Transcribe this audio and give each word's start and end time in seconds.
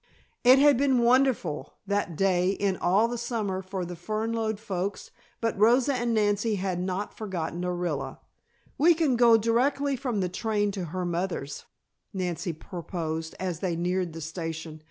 It 0.43 0.57
had 0.57 0.77
been 0.79 0.97
wonderful, 1.03 1.75
that 1.85 2.15
day 2.15 2.49
in 2.49 2.75
all 2.77 3.07
the 3.07 3.19
summer 3.19 3.61
for 3.61 3.85
the 3.85 3.95
Fernlode 3.95 4.57
folks, 4.59 5.11
but 5.39 5.55
Rosa 5.59 5.93
and 5.93 6.11
Nancy 6.11 6.55
had 6.55 6.79
not 6.79 7.15
forgotten 7.15 7.61
Orilla. 7.61 8.17
"We 8.79 8.95
can 8.95 9.15
go 9.15 9.37
directly 9.37 9.95
from 9.95 10.19
the 10.19 10.27
train 10.27 10.71
to 10.71 10.85
her 10.85 11.05
mother's," 11.05 11.65
Nancy 12.15 12.51
proposed, 12.51 13.35
as 13.39 13.59
they 13.59 13.75
neared 13.75 14.13
the 14.13 14.21
station. 14.21 14.79